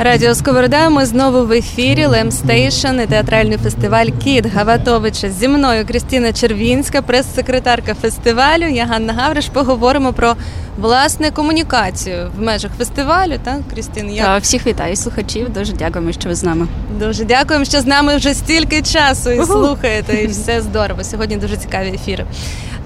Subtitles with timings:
[0.00, 0.88] Радіо Сковорода.
[0.88, 5.30] Ми знову в ефірі Лемстейшн і театральний фестиваль Кіт Гаватовича.
[5.30, 8.64] Зі мною Крістіна Червінська, прес-секретарка фестивалю.
[8.64, 9.48] Я Ганна Гавриш.
[9.48, 10.34] Поговоримо про
[10.78, 13.34] власне комунікацію в межах фестивалю.
[13.44, 15.52] Так, Крістін, я Та, всіх вітаю слухачів.
[15.52, 16.66] Дуже дякуємо, що ви з нами.
[16.98, 20.22] Дуже дякуємо, що з нами вже стільки часу і слухаєте.
[20.22, 21.04] І все здорово.
[21.04, 22.26] Сьогодні дуже цікаві ефіри.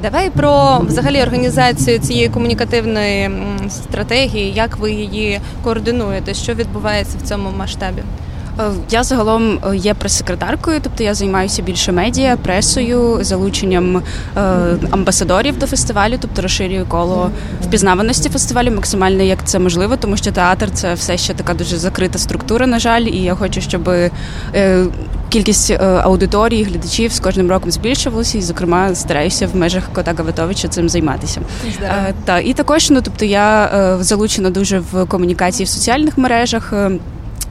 [0.02, 3.30] Давай про взагалі організацію цієї комунікативної
[3.68, 8.02] стратегії, як ви її координуєте, що відбувається в цьому масштабі.
[8.60, 14.40] Е, я загалом е, є прес-секретаркою, тобто я займаюся більше медіа, пресою, залученням е,
[14.90, 17.30] амбасадорів до фестивалю, тобто розширюю коло
[17.62, 22.18] впізнаваності фестивалю максимально як це можливо, тому що театр це все ще така дуже закрита
[22.18, 23.90] структура, на жаль, і я хочу, щоб
[25.30, 30.88] кількість аудиторії, глядачів з кожним роком збільшувалася, і, зокрема, стараюся в межах Кота Гаветовича цим
[30.88, 31.40] займатися.
[32.24, 36.72] Та і також ну, тобто я залучена дуже в комунікації в соціальних мережах.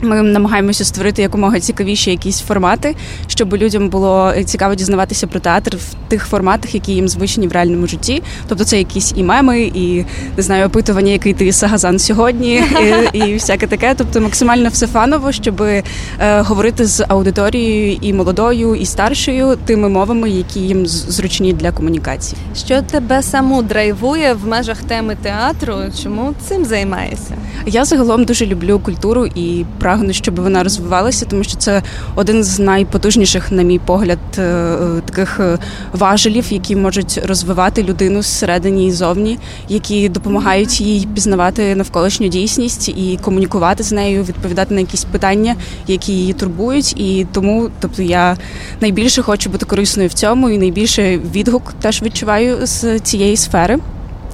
[0.02, 2.95] Ми намагаємося створити якомога цікавіші якісь формати,
[3.27, 7.87] щоб людям було цікаво дізнаватися про театр в тих форматах, які їм звичні в реальному
[7.87, 8.24] житті.
[8.48, 10.05] Тобто це якісь і меми, і
[10.37, 12.63] не знаю, опитування, який ти Сагазан сьогодні,
[13.13, 13.93] і і всяке таке.
[13.98, 15.84] Тобто максимально все фаново, щоб е,
[16.20, 22.41] говорити з аудиторією і молодою, і старшою тими мовами, які їм зручні для комунікації.
[22.65, 25.76] Що тебе саму драйвує в межах теми театру?
[26.04, 27.35] Чому цим займаєшся?
[27.65, 31.84] Я загалом дуже люблю культуру і прагну, щоб вона розвивалася, тому що це
[32.15, 35.57] один з найпотужніших, на мій погляд, е, е, таких е,
[35.93, 43.20] важелів, які можуть розвивати людину зсередині і зовні, які допомагають їй пізнавати навколишню дійсність і
[43.21, 45.55] комунікувати з нею, відповідати на якісь питання,
[45.87, 46.99] які її турбують.
[46.99, 48.37] І тому, тобто, я
[48.81, 53.79] найбільше хочу бути корисною в цьому, і найбільше відгук теж відчуваю з цієї сфери.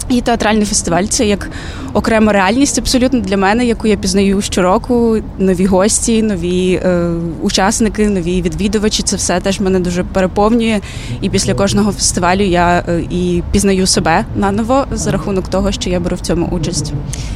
[0.09, 1.49] І театральний фестиваль це як
[1.93, 5.17] окрема реальність абсолютно для мене, яку я пізнаю щороку.
[5.37, 9.03] Нові гості, нові е, учасники, нові відвідувачі.
[9.03, 10.79] Це все теж мене дуже переповнює.
[11.21, 15.99] І після кожного фестивалю я е, і пізнаю себе наново за рахунок того, що я
[15.99, 16.93] беру в цьому участь.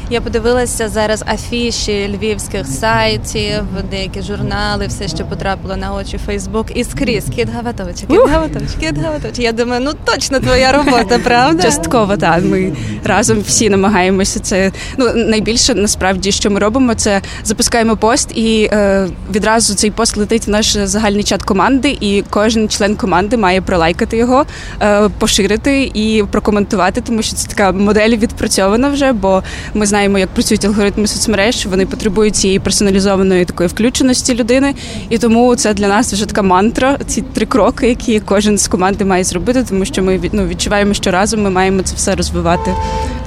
[0.10, 6.84] Я подивилася зараз афіші львівських сайтів, деякі журнали, все, що потрапило на очі Фейсбук, і
[6.84, 9.40] скрізь Кіт Гаватович, Кіт Гаватович, Кіт Гаватович.
[9.40, 11.64] Я думаю, ну точно твоя робота, правда?
[11.64, 12.46] Частково так.
[12.46, 12.59] Ми
[13.04, 14.72] разом всі намагаємося це.
[14.98, 20.48] Ну найбільше насправді, що ми робимо, це запускаємо пост, і е, відразу цей пост летить
[20.48, 24.46] в наш загальний чат команди, і кожен член команди має пролайкати його,
[24.82, 29.44] е, поширити і прокоментувати, тому що це така модель відпрацьована вже, бо
[29.74, 31.66] ми знаємо, як працюють алгоритми соцмереж.
[31.66, 34.76] Вони потребують цієї персоналізованої такої включеності людини,
[35.10, 36.98] і тому це для нас вже така мантра.
[37.08, 41.12] Ці три кроки, які кожен з команди має зробити, тому що ми ну, відчуваємо, що
[41.12, 42.49] разом ми маємо це все розвивати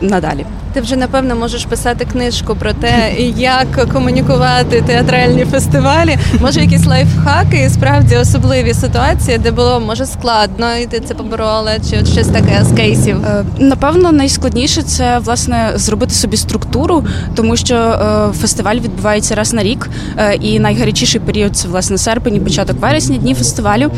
[0.00, 0.46] надалі.
[0.72, 6.18] Ти вже напевно можеш писати книжку про те, як комунікувати театральні фестивалі.
[6.40, 11.70] Може, якісь лайфхаки і справді особливі ситуації, де було може складно, і ти це поборола,
[11.90, 13.16] чи от щось таке з кейсів?
[13.24, 19.62] Е, напевно, найскладніше це власне зробити собі структуру, тому що е, фестиваль відбувається раз на
[19.62, 23.90] рік, е, і найгарячіший період це власне серпень, і початок вересня, дні фестивалю.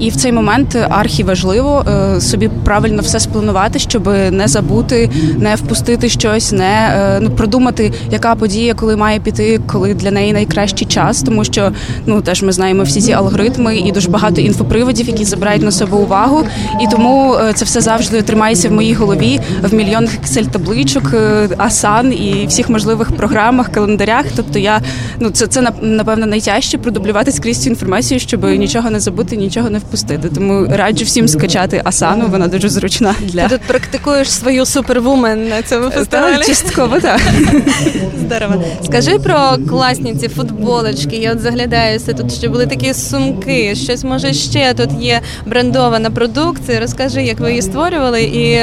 [0.00, 1.84] І в цей момент архі важливо
[2.20, 8.34] собі правильно все спланувати, щоб не забути, не впустити щось, не е, ну продумати, яка
[8.34, 11.72] подія, коли має піти, коли для неї найкращий час, тому що
[12.06, 15.96] ну теж ми знаємо всі ці алгоритми і дуже багато інфоприводів, які забирають на себе
[15.96, 16.44] увагу.
[16.80, 21.14] І тому е, це все завжди тримається в моїй голові в мільйонах excel табличок,
[21.56, 24.24] асан і всіх можливих програмах, календарях.
[24.36, 24.80] Тобто я
[25.20, 29.78] ну це це напевно найтяжче продублювати скрізь цю інформацію, щоб нічого не забути, нічого не
[29.78, 30.28] впустити.
[30.34, 32.26] Тому раджу всім скачати асану.
[32.30, 36.44] Вона дуже зручна для Ти тут практикуєш свою супервумен на цьому фестивалі.
[36.46, 37.20] Частково так.
[38.20, 38.64] Здорово.
[38.84, 41.16] Скажи про класні ці футболочки.
[41.16, 43.74] Я от заглядаюся тут, що були такі сумки.
[43.74, 46.80] Щось може ще тут є брендована продукція.
[46.80, 48.60] Розкажи, як ви її створювали, і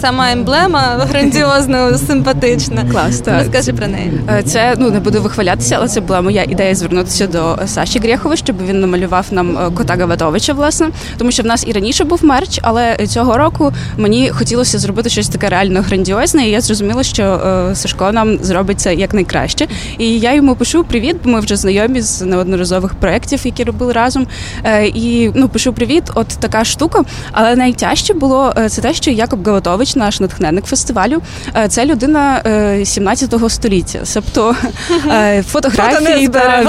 [0.00, 2.84] сама емблема грандіозно симпатична.
[2.90, 3.38] Клас, так.
[3.38, 4.12] Розкажи про неї.
[4.28, 8.36] Е, це ну не буду вихвалятися, але це була моя ідея звернутися до Саші Грєхова,
[8.36, 12.24] щоб він намалював нам е, кота Гаватовича, власне, тому що в нас і раніше був
[12.24, 16.48] мерч, але цього року мені хотілося зробити щось таке реально грандіозне.
[16.48, 19.66] І я зрозуміла, що е, Сашко нам зробить це якнайкраще.
[19.98, 24.26] І я йому пишу привіт, бо ми вже знайомі з неодноразових проєктів, які робили разом.
[24.64, 27.02] Е, і ну пишу привіт, от така штука.
[27.32, 31.22] Але найтяжче було е, це те, що Якоб Галатович, наш натхненник фестивалю,
[31.68, 32.42] це людина
[32.84, 33.98] 17 століття.
[34.14, 34.56] Тобто
[35.46, 36.62] фотографії та.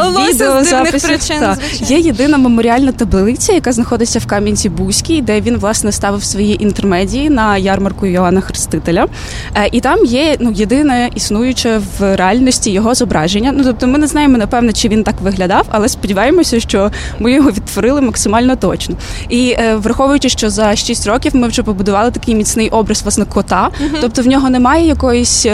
[1.40, 1.58] Та.
[1.86, 7.30] Є єдина меморіальна таблиця, яка знаходиться в Кам'янці Бузькій, де він власне ставив свої інтермедії
[7.30, 9.08] на ярмарку Йоанна Хрестителя.
[9.72, 13.52] І там є ну єдине існуюче в реальності його зображення.
[13.52, 17.52] Ну тобто, ми не знаємо напевно, чи він так виглядав, але сподіваємося, що ми його
[17.52, 18.96] відтворили максимально точно.
[19.30, 23.70] І враховуючи, що за 6 років ми вже побудували такий міцний образ власне кота,
[24.02, 25.48] тобто в нього немає якоїсь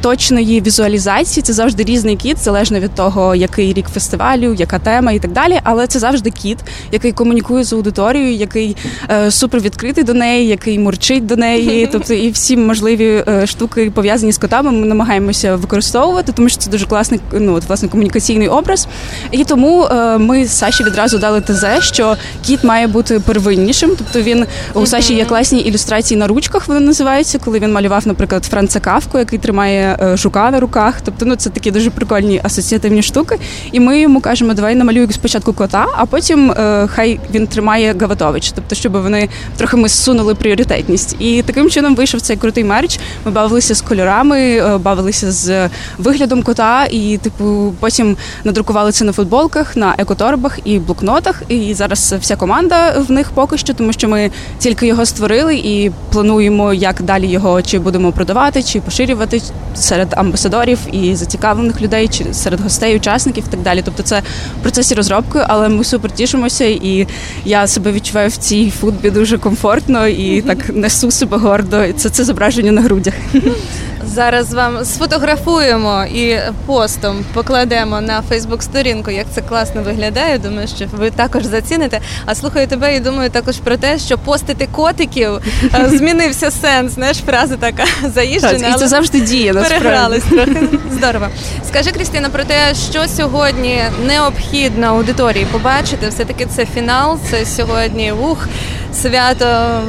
[0.00, 1.42] точної візуалізації.
[1.42, 5.60] Це завжди різний кіт, залежно від того, який рік фестивалю, яка тема і так далі.
[5.64, 6.58] Але це завжди кіт,
[6.92, 8.76] який комунікує з аудиторією, який
[9.10, 11.88] е, супер відкритий до неї, який мурчить до неї.
[11.92, 14.72] Тобто, і всі можливі е, штуки пов'язані з котами.
[14.72, 18.88] Ми намагаємося використовувати, тому що це дуже класний ну от, власне комунікаційний образ.
[19.30, 22.16] І тому е, ми Саші відразу дали ТЗ, що
[22.46, 23.90] кіт має бути первиннішим.
[23.98, 26.68] Тобто він у Саші є класні ілюстрації на ручках.
[26.68, 30.94] Вони називаються, коли він малював, наприклад, Франца Кавку, який тримає е, жука на руках.
[31.04, 33.38] Тобто, ну це такі дуже прикольні асоціативні штуки.
[33.72, 36.52] І ми йому кажемо, давай намалюй спочатку кота, а потім
[36.86, 41.16] хай він тримає Гаватович, тобто, щоб вони трохи ми зсунули пріоритетність.
[41.18, 42.98] І таким чином вийшов цей крутий мерч.
[43.24, 45.68] Ми бавилися з кольорами, е, бавилися з
[45.98, 51.42] виглядом кота, і типу потім надрукували це на футболках, на екоторбах і блокнотах.
[51.48, 55.90] І зараз вся команда в них поки що, тому що ми тільки його створили і
[56.12, 59.42] плануємо, як далі його чи будемо продавати, чи поширювати
[59.74, 63.82] серед амбасадорів і зацікавлених людей, чи серед гостей, учасників і так далі.
[63.84, 64.22] Тобто, це
[64.60, 67.06] в процесі розробки, але ми супер тішимося, і
[67.44, 71.92] я себе відчуваю в цій футбі дуже комфортно і так несу себе гордо.
[71.96, 73.14] Це це зображення на грудях.
[74.06, 80.38] Зараз вам сфотографуємо і постом покладемо на Фейсбук-сторінку, як це класно виглядає.
[80.38, 82.00] Думаю, що ви також заціните.
[82.26, 85.30] А слухаю тебе і думаю також про те, що постити котиків
[85.74, 86.92] е, змінився сенс.
[86.92, 88.68] Знаєш, фраза така заїжджена.
[88.68, 89.54] І це завжди діє.
[89.54, 90.68] Перегрались трохи.
[90.92, 91.28] Здорово.
[91.68, 96.08] Скажи, Крістіна, про те, що сьогодні необхідно аудиторії побачити.
[96.08, 97.18] Все таки це фінал.
[97.30, 98.48] Це сьогодні ух,
[98.94, 99.80] свято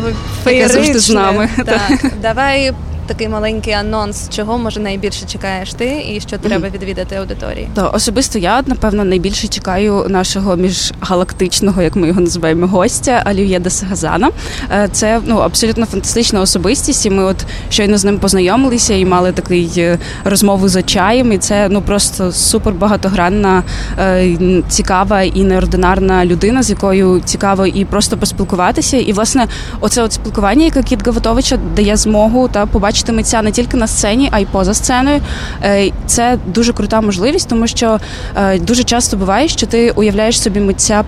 [0.44, 1.00] феєричне.
[1.00, 1.50] з нами.
[1.66, 2.74] Так, давай
[3.08, 7.70] такий маленький анонс, чого може найбільше чекаєш ти, і що треба відвідати аудиторії?
[7.76, 13.70] То особисто я напевно найбільше чекаю нашого міжгалактичного, як ми його називаємо, гостя Алів'є де
[13.70, 14.32] Сагазана.
[14.72, 17.06] Е, це ну абсолютно фантастична особистість.
[17.06, 21.32] і Ми от щойно з ним познайомилися і мали такий е, розмову за чаєм.
[21.32, 23.64] І це ну просто супер багатогранна,
[24.00, 24.38] е,
[24.70, 28.98] цікава і неординарна людина, з якою цікаво і просто поспілкуватися.
[28.98, 29.48] І власне,
[29.80, 33.88] оце от спілкування, яке Кіт Гаватовича дає змогу та побачити побачити митця не тільки на
[33.88, 35.22] сцені, а й поза сценою.
[35.64, 38.00] Е, це дуже крута можливість, тому що
[38.36, 41.04] е, дуже часто буває, що ти уявляєш собі митця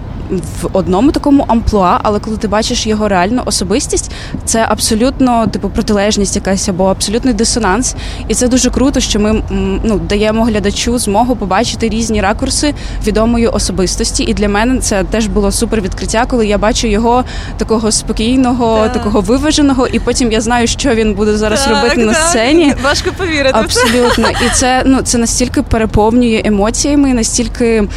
[0.62, 4.12] в одному такому амплуа, але коли ти бачиш його реальну особистість,
[4.46, 7.96] це абсолютно типу протилежність якась або абсолютний дисонанс.
[8.28, 9.44] І це дуже круто, що ми
[9.84, 12.74] ну даємо глядачу змогу побачити різні ракурси
[13.08, 14.24] відомої особистості.
[14.24, 17.24] І для мене це теж було супер відкриття, коли я бачу його
[17.58, 18.94] такого спокійного, так.
[18.94, 21.98] такого виваженого, і потім я знаю, що він буде зараз так, робити так.
[21.98, 22.74] на сцені.
[22.84, 23.60] Важко повірити.
[23.60, 27.88] Абсолютно, і це ну це настільки переповнює емоціями, настільки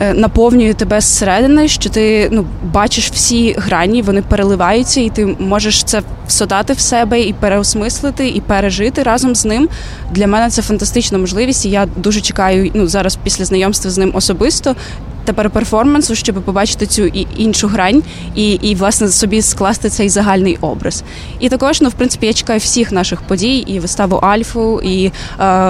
[0.00, 5.84] е, наповнює тебе зсередини що ти ну бачиш всі грані, вони переливаються, і ти можеш
[5.84, 9.68] це всодати в себе і переосмислити, і пережити разом з ним.
[10.10, 11.66] Для мене це фантастична можливість.
[11.66, 14.76] і Я дуже чекаю ну зараз після знайомства з ним особисто
[15.24, 18.02] тепер перформансу, щоб побачити цю і іншу грань,
[18.34, 21.04] і і власне собі скласти цей загальний образ.
[21.40, 25.12] І також, ну в принципі, я чекаю всіх наших подій, і виставу Альфу, і е,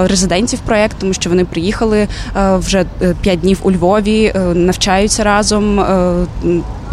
[0.07, 2.07] резидентів проєкту, тому що вони приїхали
[2.37, 5.79] е, вже е, п'ять днів у Львові, е, навчаються разом.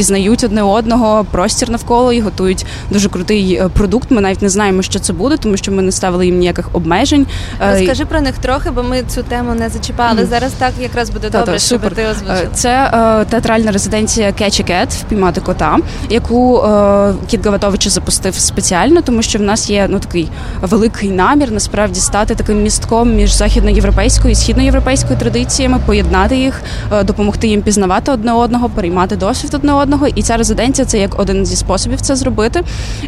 [0.00, 4.10] Пізнають одне одного, простір навколо і готують дуже крутий е, продукт.
[4.10, 7.26] Ми навіть не знаємо, що це буде, тому що ми не ставили їм ніяких обмежень.
[7.60, 10.22] Е, Розкажи про них трохи, бо ми цю тему не зачіпали.
[10.22, 10.26] Mm.
[10.26, 12.38] Зараз так якраз буде добре, щоб ти озвучила.
[12.38, 15.78] Е, це е, театральна резиденція a Cat впіймати кота,
[16.10, 20.28] яку е, Кіт Гаватович запустив спеціально, тому що в нас є ну такий
[20.62, 26.62] великий намір насправді стати таким містком між західноєвропейською і східноєвропейською традиціями, поєднати їх,
[27.04, 31.20] допомогти їм пізнавати одне одного, переймати досвід одне одного одного, і ця резиденція це як
[31.20, 32.62] один зі способів це зробити.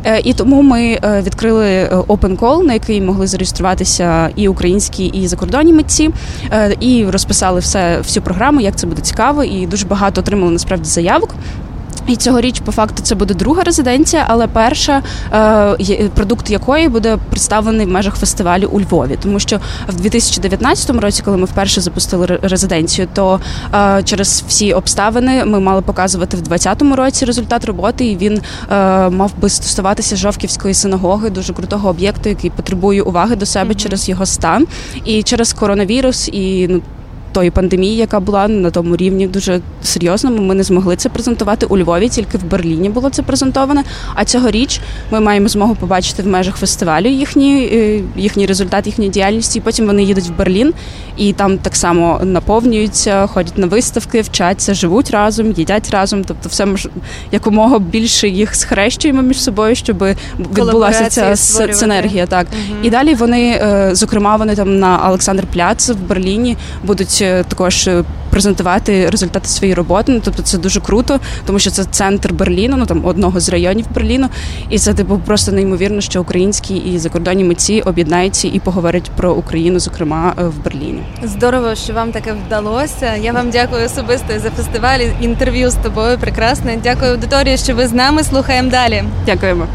[0.05, 5.07] Е, і тому ми е, відкрили е, open call, на який могли зареєструватися і українські,
[5.07, 6.11] і закордонні митці,
[6.81, 11.35] і розписали все всю програму, як це буде цікаво, і дуже багато отримали насправді заявок.
[12.07, 17.87] І цьогоріч, по факту, це буде друга резиденція, але перша е, продукт якої буде представлений
[17.87, 23.09] в межах фестивалю у Львові, тому що в 2019 році, коли ми вперше запустили резиденцію,
[23.15, 23.41] то
[23.75, 28.41] е, через всі обставини ми мали показувати в 2020 році результат роботи, і він
[28.71, 33.83] е, мав би стосуватися Жовківської синагоги, дуже крутого об'єкту, який потребує уваги до себе mm-hmm.
[33.83, 34.67] через його стан,
[35.05, 36.83] і через коронавірус і ну
[37.33, 40.43] тої пандемії, яка була на тому рівні дуже серйозному.
[40.43, 43.85] Ми не змогли це презентувати у Львові, тільки в Берліні було це презентоване.
[44.15, 49.59] А цьогоріч ми маємо змогу побачити в межах фестивалю їхні, е, їхній результат, їхньої діяльності.
[49.59, 50.73] І потім вони їдуть в Берлін
[51.17, 56.25] і там так само наповнюються, ходять на виставки, вчаться, живуть разом, їдять разом.
[56.25, 56.89] Тобто, все мож
[57.33, 60.05] якомога більше їх схрещуємо між собою, щоб
[60.39, 62.27] відбулася ця синергія.
[62.27, 62.79] Так угу.
[62.83, 67.89] і далі вони, е, зокрема, вони там на Олександр Пляц в Берліні будуть е, також
[68.31, 70.13] презентувати результати своєї роботи.
[70.13, 73.87] Ну, тобто це дуже круто, тому що це центр Берліну, ну там одного з районів
[73.95, 74.29] Берліну,
[74.71, 79.79] і це типу просто неймовірно, що українські і закордонні митці об'єднаються і поговорять про Україну,
[79.79, 81.03] зокрема е, в Берліні.
[81.23, 83.17] Здорово, що вам таке вдалося.
[83.23, 85.01] Я вам дякую особисто за фестиваль.
[85.21, 86.79] Інтерв'ю з тобою прекрасне.
[86.83, 89.05] Дякую аудиторії, що ви з нами слухаємо далі.
[89.27, 89.67] Дякуємо.